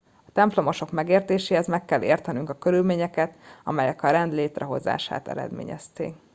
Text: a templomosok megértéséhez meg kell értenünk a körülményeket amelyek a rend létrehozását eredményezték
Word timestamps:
a 0.27 0.31
templomosok 0.33 0.91
megértéséhez 0.91 1.67
meg 1.67 1.85
kell 1.85 2.03
értenünk 2.03 2.49
a 2.49 2.57
körülményeket 2.57 3.35
amelyek 3.63 4.03
a 4.03 4.09
rend 4.11 4.33
létrehozását 4.33 5.27
eredményezték 5.27 6.15